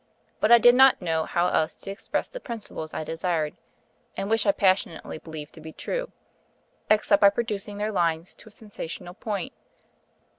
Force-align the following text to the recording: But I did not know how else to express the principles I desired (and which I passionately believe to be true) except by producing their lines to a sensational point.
But 0.39 0.51
I 0.51 0.57
did 0.57 0.73
not 0.73 0.99
know 0.99 1.25
how 1.25 1.45
else 1.49 1.75
to 1.75 1.91
express 1.91 2.27
the 2.27 2.39
principles 2.39 2.91
I 2.91 3.03
desired 3.03 3.55
(and 4.17 4.31
which 4.31 4.47
I 4.47 4.51
passionately 4.51 5.19
believe 5.19 5.51
to 5.51 5.61
be 5.61 5.71
true) 5.73 6.11
except 6.89 7.21
by 7.21 7.29
producing 7.29 7.77
their 7.77 7.91
lines 7.91 8.33
to 8.33 8.49
a 8.49 8.51
sensational 8.51 9.13
point. 9.13 9.53